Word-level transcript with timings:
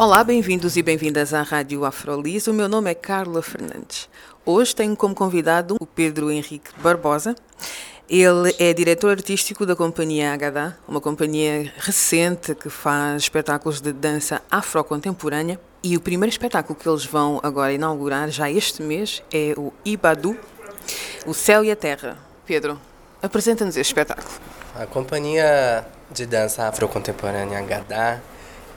Olá, 0.00 0.22
bem-vindos 0.22 0.76
e 0.76 0.82
bem-vindas 0.82 1.34
à 1.34 1.42
Rádio 1.42 1.84
Afrolis. 1.84 2.46
O 2.46 2.54
meu 2.54 2.68
nome 2.68 2.88
é 2.88 2.94
Carla 2.94 3.42
Fernandes. 3.42 4.08
Hoje 4.46 4.72
tenho 4.72 4.96
como 4.96 5.12
convidado 5.12 5.76
o 5.80 5.84
Pedro 5.84 6.30
Henrique 6.30 6.70
Barbosa. 6.80 7.34
Ele 8.08 8.54
é 8.60 8.72
diretor 8.72 9.10
artístico 9.10 9.66
da 9.66 9.74
companhia 9.74 10.32
Agadá, 10.32 10.76
uma 10.86 11.00
companhia 11.00 11.72
recente 11.78 12.54
que 12.54 12.70
faz 12.70 13.22
espetáculos 13.22 13.80
de 13.80 13.92
dança 13.92 14.40
afrocontemporânea. 14.48 15.58
E 15.82 15.96
o 15.96 16.00
primeiro 16.00 16.30
espetáculo 16.30 16.78
que 16.78 16.88
eles 16.88 17.04
vão 17.04 17.40
agora 17.42 17.72
inaugurar, 17.72 18.30
já 18.30 18.48
este 18.48 18.84
mês, 18.84 19.20
é 19.34 19.52
o 19.56 19.72
Ibadu, 19.84 20.38
O 21.26 21.34
Céu 21.34 21.64
e 21.64 21.72
a 21.72 21.76
Terra. 21.76 22.16
Pedro, 22.46 22.80
apresenta-nos 23.20 23.76
este 23.76 23.90
espetáculo. 23.90 24.28
A 24.76 24.86
companhia 24.86 25.84
de 26.12 26.24
dança 26.24 26.68
afrocontemporânea 26.68 27.58
Agadá, 27.58 28.20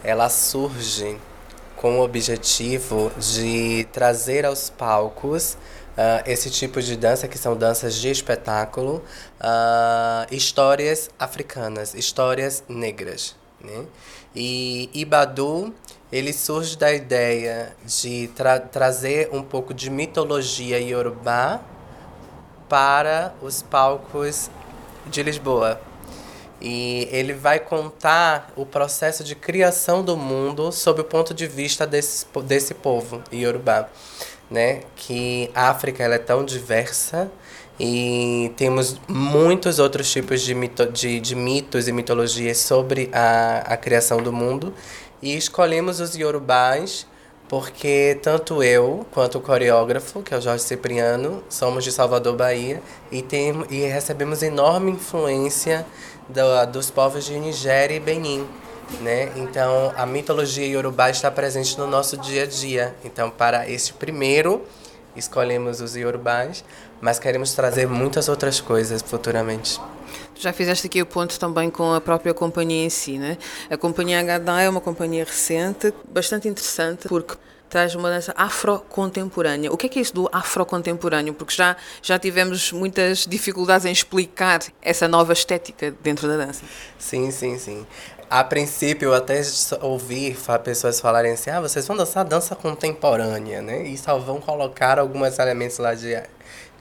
ela 0.04 0.30
surge 0.30 1.18
com 1.76 2.00
o 2.00 2.04
objetivo 2.04 3.12
de 3.18 3.88
trazer 3.92 4.46
aos 4.46 4.70
palcos 4.70 5.58
uh, 5.98 6.24
esse 6.26 6.50
tipo 6.50 6.82
de 6.82 6.96
dança, 6.96 7.28
que 7.28 7.38
são 7.38 7.56
danças 7.56 7.96
de 7.96 8.10
espetáculo, 8.10 9.04
uh, 9.40 10.34
histórias 10.34 11.10
africanas, 11.18 11.94
histórias 11.96 12.64
negras. 12.70 13.36
Né? 13.60 13.86
E 14.36 14.90
Ibadu, 14.94 15.74
ele 16.12 16.34
surge 16.34 16.78
da 16.78 16.94
ideia 16.94 17.76
de 17.86 18.28
tra 18.36 18.60
trazer 18.60 19.30
um 19.32 19.42
pouco 19.42 19.74
de 19.74 19.90
mitologia 19.90 20.80
iorubá 20.80 21.62
para 22.70 23.34
os 23.42 23.62
palcos 23.62 24.50
de 25.08 25.24
Lisboa. 25.24 25.91
E 26.62 27.08
ele 27.12 27.34
vai 27.34 27.60
contar 27.60 28.52
o 28.56 28.66
processo 28.66 29.24
de 29.24 29.36
criação 29.36 30.04
do 30.04 30.16
mundo 30.16 30.72
sob 30.72 31.02
o 31.02 31.04
ponto 31.04 31.34
de 31.34 31.48
vista 31.48 31.88
desse, 31.88 32.26
desse 32.46 32.74
povo 32.76 33.22
iorubá 33.32 33.90
né? 34.52 34.82
Que 34.98 35.50
a 35.56 35.70
África 35.70 36.04
ela 36.04 36.16
é 36.16 36.20
tão 36.20 36.44
diversa 36.44 37.32
e 37.80 38.52
temos 38.58 39.00
muitos 39.08 39.80
outros 39.80 40.12
tipos 40.12 40.42
de, 40.42 40.54
mito, 40.54 40.86
de, 40.88 41.22
de 41.22 41.34
mitos 41.36 41.88
e 41.88 41.94
mitologias 41.94 42.58
sobre 42.58 43.10
a, 43.14 43.60
a 43.74 43.78
criação 43.78 44.22
do 44.22 44.34
mundo. 44.34 44.74
E 45.22 45.36
escolhemos 45.38 46.02
os 46.02 46.16
Yorubás 46.16 47.08
porque 47.52 48.18
tanto 48.24 48.64
eu 48.64 49.06
quanto 49.12 49.38
o 49.38 49.42
coreógrafo, 49.42 50.24
que 50.24 50.34
é 50.34 50.38
o 50.38 50.42
Jorge 50.42 50.64
Cipriano, 50.64 51.44
somos 51.50 51.84
de 51.84 51.92
Salvador, 51.92 52.34
Bahia, 52.34 52.82
e, 53.12 53.22
tem, 53.22 53.54
e 53.70 53.82
recebemos 53.82 54.42
enorme 54.42 54.92
influência 54.92 55.86
do, 56.30 56.72
dos 56.72 56.90
povos 56.90 57.26
de 57.26 57.38
Nigéria 57.38 57.98
e 57.98 58.00
Benin 58.00 58.48
né? 59.02 59.32
Então, 59.36 59.94
a 59.98 60.06
mitologia 60.06 60.66
iorubá 60.66 61.10
está 61.10 61.30
presente 61.30 61.78
no 61.78 61.88
nosso 61.88 62.18
dia 62.18 62.44
a 62.44 62.46
dia. 62.46 62.96
Então, 63.06 63.30
para 63.30 63.70
este 63.70 63.94
primeiro, 63.94 64.66
escolhemos 65.16 65.82
os 65.82 65.96
iorubás, 65.96 66.64
mas 67.00 67.20
queremos 67.20 67.54
trazer 67.54 67.88
muitas 67.88 68.30
outras 68.30 68.60
coisas 68.60 69.02
futuramente. 69.02 69.80
Já 70.36 70.52
fizeste 70.52 70.88
aqui 70.88 71.02
o 71.02 71.06
ponto 71.06 71.40
também 71.40 71.70
com 71.70 71.94
a 71.94 72.02
própria 72.02 72.34
companhia 72.34 72.86
em 72.86 72.90
si, 72.90 73.18
né? 73.18 73.38
A 73.70 73.78
companhia 73.78 74.20
Agadá 74.20 74.62
é 74.62 74.70
uma 74.70 74.82
companhia 74.82 75.24
recente, 75.24 75.94
bastante 76.10 76.48
interessante, 76.48 77.08
porque 77.08 77.36
traz 77.72 77.96
uma 77.96 78.10
dança 78.10 78.34
afrocontemporânea. 78.36 79.72
O 79.72 79.78
que 79.78 79.88
é 79.88 79.90
que 79.90 79.98
é 79.98 80.02
isso 80.02 80.14
do 80.14 80.30
afrocontemporâneo? 80.32 81.34
Porque 81.34 81.56
já, 81.56 81.78
já 82.02 82.20
tivemos 82.20 82.74
muitas 82.74 83.26
dificuldades 83.26 83.86
em 83.86 83.92
explicar 83.92 84.60
essa 84.82 85.08
nova 85.08 85.32
estética 85.32 85.96
dentro 86.04 86.28
da 86.28 86.36
dança. 86.36 86.66
Sim, 87.00 87.32
sim, 87.32 87.58
sim. 87.58 87.88
A 88.30 88.44
princípio, 88.44 89.10
eu 89.10 89.14
até 89.14 89.42
ouvi 89.82 90.38
pessoas 90.64 91.00
falarem 91.00 91.32
assim: 91.32 91.50
ah, 91.50 91.62
vocês 91.62 91.88
vão 91.88 91.96
dançar 91.96 92.26
dança 92.26 92.56
contemporânea, 92.56 93.62
né? 93.62 93.84
E 93.84 93.98
só 93.98 94.20
vão 94.20 94.40
colocar 94.42 95.00
alguns 95.00 95.40
elementos 95.40 95.78
lá 95.78 95.94
de 95.94 96.22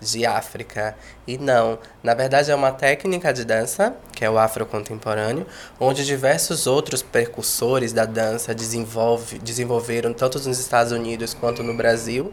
de 0.00 0.24
África. 0.24 0.96
E 1.30 1.38
não, 1.38 1.78
na 2.02 2.12
verdade 2.12 2.50
é 2.50 2.54
uma 2.56 2.72
técnica 2.72 3.32
de 3.32 3.44
dança, 3.44 3.94
que 4.12 4.24
é 4.24 4.28
o 4.28 4.36
afro 4.36 4.66
contemporâneo, 4.66 5.46
onde 5.78 6.04
diversos 6.04 6.66
outros 6.66 7.04
percussores 7.04 7.92
da 7.92 8.04
dança 8.04 8.52
desenvolve, 8.52 9.38
desenvolveram 9.38 10.12
tanto 10.12 10.40
nos 10.40 10.58
Estados 10.58 10.90
Unidos 10.90 11.32
quanto 11.32 11.62
no 11.62 11.72
Brasil, 11.72 12.32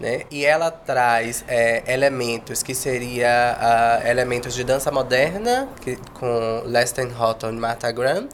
né? 0.00 0.22
E 0.30 0.46
ela 0.46 0.70
traz 0.70 1.44
é, 1.46 1.82
elementos 1.92 2.62
que 2.62 2.74
seria 2.74 4.00
uh, 4.02 4.06
elementos 4.08 4.54
de 4.54 4.64
dança 4.64 4.90
moderna, 4.90 5.68
que, 5.82 5.96
com 6.14 6.62
Leston 6.64 7.10
Houghton 7.18 7.50
e 7.50 7.56
Martha 7.56 7.92
Graham, 7.92 8.28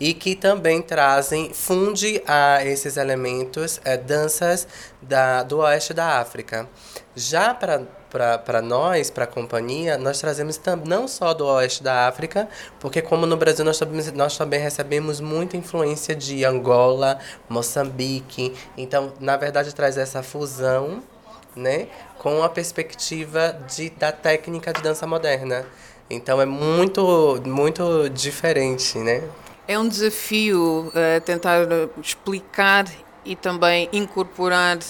e 0.00 0.14
que 0.14 0.34
também 0.34 0.80
trazem, 0.80 1.52
funde 1.52 2.22
a 2.26 2.64
esses 2.64 2.96
elementos 2.96 3.80
é, 3.84 3.98
danças 3.98 4.66
da, 5.02 5.42
do 5.42 5.58
oeste 5.58 5.92
da 5.92 6.20
África. 6.20 6.66
Já 7.14 7.52
para 7.52 8.62
nós, 8.62 9.10
para 9.10 9.24
a 9.24 9.26
nós 9.98 10.20
trazemos 10.20 10.60
não 10.86 11.08
só 11.08 11.34
do 11.34 11.46
oeste 11.46 11.82
da 11.82 12.08
África, 12.08 12.48
porque 12.80 13.02
como 13.02 13.26
no 13.26 13.36
Brasil 13.36 13.64
nós 13.64 13.78
também, 13.78 14.04
nós 14.12 14.36
também 14.36 14.60
recebemos 14.60 15.20
muita 15.20 15.56
influência 15.56 16.14
de 16.14 16.44
Angola, 16.44 17.18
Moçambique. 17.48 18.54
Então, 18.76 19.12
na 19.20 19.36
verdade, 19.36 19.74
traz 19.74 19.96
essa 19.96 20.22
fusão 20.22 21.02
né, 21.54 21.88
com 22.18 22.42
a 22.42 22.48
perspectiva 22.48 23.58
de, 23.74 23.90
da 23.90 24.12
técnica 24.12 24.72
de 24.72 24.82
dança 24.82 25.06
moderna. 25.06 25.66
Então, 26.10 26.40
é 26.40 26.46
muito, 26.46 27.40
muito 27.44 28.08
diferente, 28.08 28.98
né? 28.98 29.22
É 29.66 29.78
um 29.78 29.86
desafio 29.86 30.88
uh, 30.88 31.20
tentar 31.22 31.58
explicar 32.02 32.86
e 33.24 33.36
também 33.36 33.90
incorporar 33.92 34.78
uh, 34.78 34.80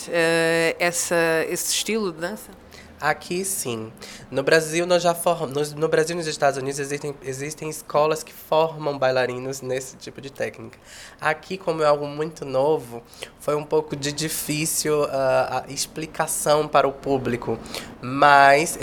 essa, 0.79 1.17
esse 1.49 1.73
estilo 1.73 2.13
de 2.13 2.21
dança? 2.21 2.58
Aqui 3.01 3.45
sim. 3.45 3.93
No 4.29 4.43
Brasil 4.43 4.85
nós 4.85 5.03
já 5.03 5.15
formamos, 5.15 5.73
no 5.73 5.89
Brasil 5.89 6.15
e 6.15 6.19
nos 6.19 6.27
Estados 6.27 6.59
Unidos 6.59 6.81
existem, 6.81 7.15
existem 7.23 7.71
escolas 7.71 8.25
que 8.25 8.33
formam 8.33 8.99
bailarinos 8.99 9.61
nesse 9.61 9.97
tipo 9.97 10.21
de 10.21 10.31
técnica. 10.31 10.79
Aqui, 11.21 11.57
como 11.57 11.83
é 11.83 11.87
algo 11.87 12.07
muito 12.09 12.45
novo, 12.45 13.03
foi 13.39 13.55
um 13.55 13.63
pouco 13.63 13.95
de 13.95 14.11
difícil 14.11 15.03
uh, 15.03 15.09
a 15.11 15.65
explicação 15.69 16.67
para 16.67 16.89
o 16.89 16.93
público, 16.93 17.57
mas 18.03 18.77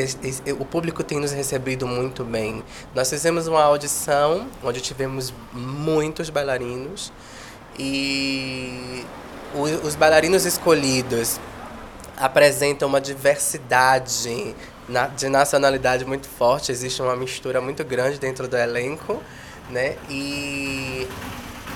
o 0.58 0.66
público 0.66 1.04
tem 1.04 1.20
nos 1.20 1.34
recebido 1.34 1.86
muito 1.86 2.24
bem. 2.24 2.64
Nós 2.94 3.10
fizemos 3.10 3.48
uma 3.48 3.64
audição 3.64 4.48
onde 4.64 4.80
tivemos 4.80 5.34
muitos 5.52 6.30
bailarinos 6.30 7.12
e 7.78 9.04
os 9.84 9.96
bailarinos 9.96 10.46
escolhidos 10.46 11.40
apresenta 12.18 12.86
uma 12.86 13.02
diversidade 13.02 14.56
de 15.18 15.30
nacionalidade 15.30 16.06
muito 16.06 16.28
forte, 16.28 16.72
existe 16.72 17.02
uma 17.02 17.16
mistura 17.16 17.60
muito 17.60 17.84
grande 17.84 18.20
dentro 18.20 18.48
do 18.48 18.56
elenco, 18.56 19.22
né? 19.70 19.96
E 20.10 21.08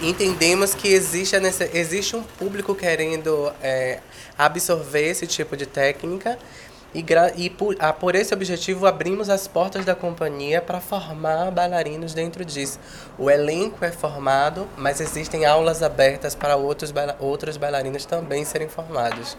entendemos 0.02 0.74
que 0.74 0.88
existe, 0.88 1.36
existe 1.74 2.16
um 2.16 2.24
público 2.24 2.76
querendo 2.76 3.52
é, 3.62 4.00
absorver 4.38 5.10
esse 5.10 5.28
tipo 5.28 5.58
de 5.58 5.66
técnica 5.66 6.38
e, 6.94 7.06
e 7.36 7.50
por, 7.50 7.76
a, 7.80 7.94
por 7.94 8.16
esse 8.16 8.34
objetivo 8.34 8.88
abrimos 8.88 9.30
as 9.30 9.48
portas 9.48 9.86
da 9.86 9.94
companhia 9.94 10.62
para 10.62 10.80
formar 10.80 11.52
bailarinos 11.52 12.14
dentro 12.14 12.44
disso. 12.44 12.80
O 13.18 13.30
elenco 13.30 13.84
é 13.84 13.92
formado, 13.92 14.68
mas 14.78 15.00
existem 15.00 15.46
aulas 15.46 15.84
abertas 15.84 16.34
para 16.34 16.56
outros, 16.56 16.94
outros 17.20 17.58
bailarinos 17.58 18.06
também 18.06 18.44
serem 18.44 18.68
formados. 18.68 19.38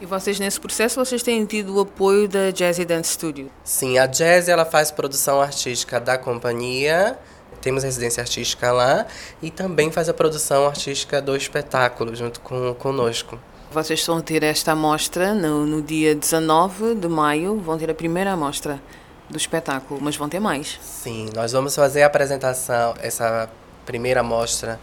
E 0.00 0.06
vocês 0.06 0.40
nesse 0.40 0.58
processo 0.58 0.98
vocês 0.98 1.22
têm 1.22 1.44
tido 1.44 1.76
o 1.76 1.80
apoio 1.80 2.26
da 2.26 2.50
Jazzy 2.50 2.86
Dance 2.86 3.12
Studio? 3.12 3.50
Sim, 3.62 3.98
a 3.98 4.06
Jazzy 4.06 4.50
ela 4.50 4.64
faz 4.64 4.90
produção 4.90 5.42
artística 5.42 6.00
da 6.00 6.16
companhia. 6.16 7.18
Temos 7.60 7.84
residência 7.84 8.22
artística 8.22 8.72
lá 8.72 9.06
e 9.42 9.50
também 9.50 9.92
faz 9.92 10.08
a 10.08 10.14
produção 10.14 10.66
artística 10.66 11.20
do 11.20 11.36
espetáculo 11.36 12.16
junto 12.16 12.40
com 12.40 12.72
conosco. 12.76 13.38
Vocês 13.70 14.04
vão 14.06 14.22
ter 14.22 14.42
esta 14.42 14.72
amostra 14.72 15.34
no, 15.34 15.66
no 15.66 15.82
dia 15.82 16.14
19 16.14 16.94
de 16.94 17.06
maio, 17.06 17.60
vão 17.60 17.76
ter 17.76 17.90
a 17.90 17.94
primeira 17.94 18.32
amostra 18.32 18.80
do 19.28 19.36
espetáculo, 19.36 20.00
mas 20.02 20.16
vão 20.16 20.30
ter 20.30 20.40
mais. 20.40 20.80
Sim, 20.82 21.28
nós 21.34 21.52
vamos 21.52 21.76
fazer 21.76 22.04
a 22.04 22.06
apresentação, 22.06 22.94
essa 23.02 23.50
primeira 23.84 24.20
amostra 24.20 24.80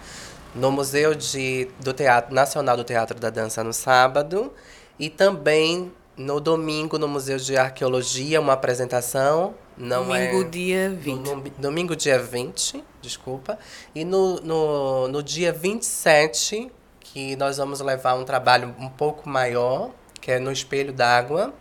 no 0.54 0.72
Museu 0.72 1.16
de, 1.16 1.68
do 1.80 1.92
Teatro 1.92 2.36
Nacional 2.36 2.78
do 2.78 2.84
Teatro 2.84 3.20
da 3.20 3.32
Dança 3.32 3.64
no 3.64 3.74
sábado 3.74 4.52
e 5.00 5.10
também 5.10 5.92
no 6.18 6.40
domingo 6.40 6.98
no 6.98 7.08
Museu 7.08 7.38
de 7.38 7.56
Arqueologia, 7.56 8.42
uma 8.42 8.54
apresentação. 8.54 9.54
Não 9.78 10.06
domingo, 10.06 10.42
é, 10.42 10.44
dia 10.46 10.90
20. 10.90 11.26
No, 11.26 11.42
domingo, 11.60 11.96
dia 11.96 12.18
20, 12.18 12.84
desculpa. 13.02 13.60
E 13.94 14.04
no, 14.04 14.42
no, 14.42 15.08
no 15.08 15.22
dia 15.22 15.54
27, 15.54 16.72
que 17.00 17.36
nós 17.36 17.58
vamos 17.58 17.80
levar 17.80 18.16
um 18.16 18.24
trabalho 18.24 18.76
um 18.80 18.90
pouco 18.90 19.30
maior, 19.30 19.92
que 20.20 20.32
é 20.32 20.40
no 20.40 20.52
Espelho 20.52 20.92
d'Água. 20.92 21.54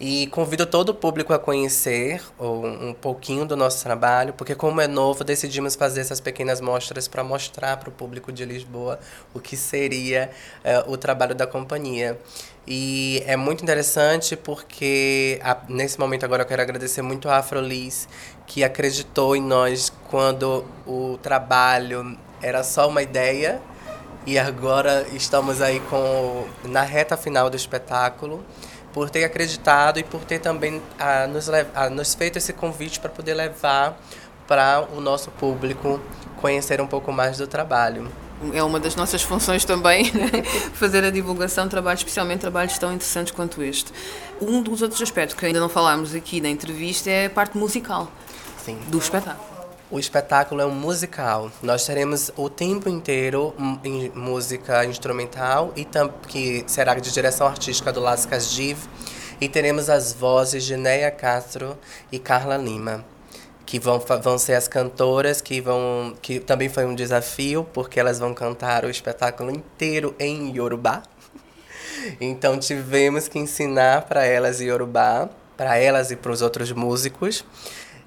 E 0.00 0.28
convido 0.28 0.64
todo 0.64 0.90
o 0.90 0.94
público 0.94 1.32
a 1.32 1.40
conhecer 1.40 2.22
um 2.38 2.94
pouquinho 2.94 3.44
do 3.44 3.56
nosso 3.56 3.82
trabalho, 3.82 4.32
porque 4.32 4.54
como 4.54 4.80
é 4.80 4.86
novo, 4.86 5.24
decidimos 5.24 5.74
fazer 5.74 6.02
essas 6.02 6.20
pequenas 6.20 6.60
mostras 6.60 7.08
para 7.08 7.24
mostrar 7.24 7.76
para 7.78 7.88
o 7.88 7.92
público 7.92 8.30
de 8.30 8.44
Lisboa 8.44 9.00
o 9.34 9.40
que 9.40 9.56
seria 9.56 10.30
uh, 10.64 10.92
o 10.92 10.96
trabalho 10.96 11.34
da 11.34 11.48
companhia. 11.48 12.16
E 12.64 13.24
é 13.26 13.36
muito 13.36 13.64
interessante 13.64 14.36
porque 14.36 15.40
a, 15.42 15.56
nesse 15.68 15.98
momento 15.98 16.22
agora 16.22 16.44
eu 16.44 16.46
quero 16.46 16.62
agradecer 16.62 17.02
muito 17.02 17.28
a 17.28 17.38
Afrolis, 17.38 18.08
que 18.46 18.62
acreditou 18.62 19.34
em 19.34 19.42
nós 19.42 19.92
quando 20.10 20.64
o 20.86 21.18
trabalho 21.20 22.16
era 22.40 22.62
só 22.62 22.88
uma 22.88 23.02
ideia 23.02 23.60
e 24.24 24.38
agora 24.38 25.06
estamos 25.12 25.60
aí 25.60 25.80
com 25.80 26.46
na 26.64 26.82
reta 26.82 27.16
final 27.16 27.50
do 27.50 27.56
espetáculo 27.56 28.44
por 28.92 29.10
ter 29.10 29.24
acreditado 29.24 29.98
e 29.98 30.04
por 30.04 30.24
ter 30.24 30.38
também 30.38 30.82
a, 30.98 31.26
nos, 31.26 31.48
a, 31.48 31.90
nos 31.90 32.14
feito 32.14 32.38
esse 32.38 32.52
convite 32.52 33.00
para 33.00 33.10
poder 33.10 33.34
levar 33.34 33.98
para 34.46 34.86
o 34.96 35.00
nosso 35.00 35.30
público 35.30 36.00
conhecer 36.40 36.80
um 36.80 36.86
pouco 36.86 37.12
mais 37.12 37.36
do 37.36 37.46
trabalho. 37.46 38.10
É 38.54 38.62
uma 38.62 38.78
das 38.78 38.94
nossas 38.94 39.20
funções 39.22 39.64
também, 39.64 40.12
né? 40.12 40.30
fazer 40.72 41.04
a 41.04 41.10
divulgação 41.10 41.64
de 41.64 41.70
trabalhos, 41.70 42.00
especialmente 42.00 42.40
trabalhos 42.40 42.78
tão 42.78 42.92
interessantes 42.92 43.32
quanto 43.32 43.62
este. 43.62 43.92
Um 44.40 44.62
dos 44.62 44.80
outros 44.80 45.02
aspectos 45.02 45.36
que 45.36 45.44
ainda 45.44 45.60
não 45.60 45.68
falámos 45.68 46.14
aqui 46.14 46.40
na 46.40 46.48
entrevista 46.48 47.10
é 47.10 47.26
a 47.26 47.30
parte 47.30 47.58
musical 47.58 48.10
Sim. 48.64 48.78
do 48.88 48.98
espetáculo. 48.98 49.57
O 49.90 49.98
espetáculo 49.98 50.60
é 50.60 50.66
um 50.66 50.74
musical. 50.74 51.50
Nós 51.62 51.86
teremos 51.86 52.30
o 52.36 52.50
tempo 52.50 52.90
inteiro 52.90 53.54
em 53.82 54.10
música 54.10 54.84
instrumental 54.84 55.72
e 55.74 55.86
que 56.28 56.62
será 56.66 56.94
de 56.94 57.10
direção 57.10 57.46
artística 57.46 57.90
do 57.90 57.98
Las 57.98 58.26
Casdiv 58.26 58.80
e 59.40 59.48
teremos 59.48 59.88
as 59.88 60.12
vozes 60.12 60.64
de 60.64 60.76
Neia 60.76 61.10
Castro 61.10 61.78
e 62.12 62.18
Carla 62.18 62.58
Lima, 62.58 63.02
que 63.64 63.78
vão, 63.78 63.98
vão 63.98 64.36
ser 64.36 64.54
as 64.54 64.68
cantoras 64.68 65.40
que 65.40 65.58
vão 65.58 66.14
que 66.20 66.38
também 66.38 66.68
foi 66.68 66.84
um 66.84 66.94
desafio 66.94 67.66
porque 67.72 67.98
elas 67.98 68.18
vão 68.18 68.34
cantar 68.34 68.84
o 68.84 68.90
espetáculo 68.90 69.50
inteiro 69.50 70.14
em 70.18 70.54
Yorubá. 70.54 71.02
Então 72.20 72.58
tivemos 72.58 73.26
que 73.26 73.38
ensinar 73.38 74.02
para 74.02 74.24
elas 74.24 74.60
Yorubá, 74.60 75.28
para 75.56 75.76
elas 75.78 76.10
e 76.10 76.16
para 76.16 76.30
os 76.30 76.42
outros 76.42 76.70
músicos. 76.72 77.44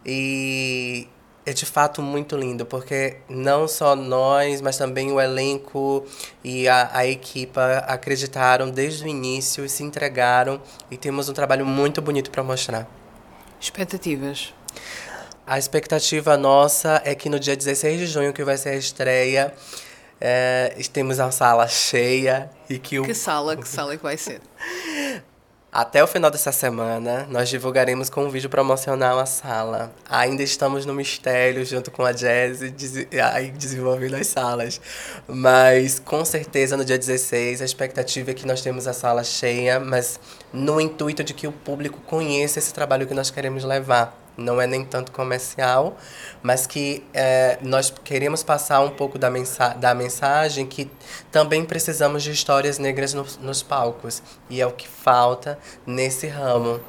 E 0.06 1.08
é 1.46 1.54
de 1.54 1.66
fato 1.66 2.02
muito 2.02 2.38
lindo, 2.38 2.66
porque 2.66 3.18
não 3.28 3.68
só 3.68 3.96
nós, 3.96 4.62
mas 4.62 4.78
também 4.78 5.12
o 5.12 5.20
elenco 5.20 6.06
e 6.44 6.68
a, 6.68 6.90
a 6.94 7.08
equipa 7.08 7.84
acreditaram 7.88 8.70
desde 8.70 9.04
o 9.06 9.08
início 9.08 9.66
e 9.66 9.70
se 9.70 9.84
entregaram 9.84 10.62
e 10.90 10.98
temos 10.98 11.30
um 11.30 11.34
trabalho 11.34 11.66
muito 11.66 12.02
bonito 12.02 12.30
para 12.30 12.44
mostrar. 12.44 12.88
Expectativas? 13.60 14.54
A 15.46 15.58
expectativa 15.58 16.38
nossa 16.38 17.02
é 17.04 17.16
que 17.16 17.28
no 17.28 17.40
dia 17.40 17.56
16 17.56 18.00
de 18.00 18.06
junho, 18.08 18.32
que 18.32 18.44
vai 18.44 18.58
ser 18.58 18.70
a 18.70 18.76
estreia, 18.76 19.54
é, 20.20 20.76
temos 20.94 21.20
a 21.20 21.32
sala 21.32 21.68
cheia 21.68 22.50
e 22.70 22.78
que 22.78 23.00
o... 23.00 23.04
Que 23.04 23.16
sala? 23.16 23.58
Que 23.58 23.68
sala 23.68 23.98
que 23.98 24.04
vai 24.04 24.18
ser? 24.18 24.42
Até 25.74 26.04
o 26.04 26.08
final 26.08 26.30
dessa 26.30 26.52
semana, 26.52 27.26
nós 27.30 27.48
divulgaremos 27.48 28.10
com 28.10 28.26
um 28.26 28.30
vídeo 28.30 28.50
promocional 28.50 29.18
a 29.18 29.26
sala. 29.26 29.90
Ainda 30.10 30.44
estamos 30.44 30.86
no 30.86 30.94
mistério, 30.94 31.66
junto 31.66 31.90
com 31.90 32.04
a 32.04 32.12
Jazz, 32.12 32.60
desenvolvendo 33.58 34.16
as 34.16 34.28
salas. 34.28 34.82
Mas, 35.30 35.98
com 35.98 36.26
certeza, 36.26 36.76
no 36.76 36.84
dia 36.84 36.98
16, 36.98 37.62
a 37.62 37.66
expectativa 37.66 38.32
é 38.32 38.34
que 38.34 38.46
nós 38.46 38.62
temos 38.62 38.86
a 38.86 38.92
sala 38.92 39.24
cheia, 39.24 39.80
mas 39.80 40.20
no 40.52 40.82
intuito 40.82 41.24
de 41.24 41.34
que 41.34 41.48
o 41.48 41.54
público 41.54 42.02
conheça 42.02 42.60
esse 42.60 42.74
trabalho 42.74 43.08
que 43.08 43.14
nós 43.14 43.32
queremos 43.32 43.64
levar 43.64 44.21
não 44.42 44.60
é 44.60 44.68
nem 44.68 44.84
tanto 44.84 45.12
comercial, 45.12 45.98
mas 46.42 46.68
que 46.68 47.04
é, 47.14 47.58
nós 47.62 47.94
queremos 48.04 48.44
passar 48.44 48.82
um 48.82 48.90
pouco 48.90 49.18
da, 49.18 49.30
mensa 49.30 49.70
da 49.70 49.94
mensagem 49.94 50.66
que 50.66 50.90
também 51.32 51.64
precisamos 51.64 52.24
de 52.24 52.32
histórias 52.32 52.78
negras 52.78 53.14
no, 53.14 53.26
nos 53.42 53.62
palcos. 53.62 54.22
E 54.50 54.60
é 54.60 54.66
o 54.66 54.72
que 54.72 54.88
falta 54.88 55.58
nesse 55.86 56.28
ramo. 56.28 56.80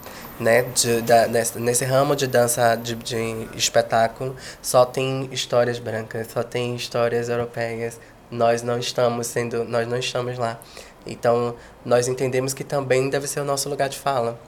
Né, 0.41 0.63
de, 0.63 1.03
da, 1.03 1.29
nesse, 1.29 1.59
nesse 1.61 1.85
ramo 1.85 2.17
de 2.17 2.27
dança, 2.27 2.75
de, 2.75 2.97
de 2.97 3.49
espetáculo, 3.55 4.35
só 4.61 4.85
tem 4.85 5.29
histórias 5.31 5.79
brancas, 5.79 6.29
só 6.33 6.43
tem 6.43 6.75
histórias 6.75 7.29
europeias. 7.29 8.01
Nós 8.29 8.61
não 8.61 8.77
estamos 8.77 9.29
sendo, 9.29 9.63
nós 9.63 9.87
não 9.87 9.99
estamos 9.99 10.39
lá. 10.39 10.59
Então, 11.07 11.55
nós 11.85 12.09
entendemos 12.09 12.55
que 12.55 12.65
também 12.65 13.09
deve 13.09 13.27
ser 13.29 13.41
o 13.41 13.45
nosso 13.45 13.69
lugar 13.69 13.89
de 13.89 13.99
fala. 13.99 14.39